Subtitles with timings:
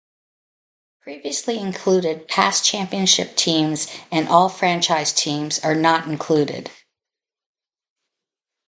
[1.01, 6.71] Previously included "Past Championship Teams" and "All-Franchise" teams are not included.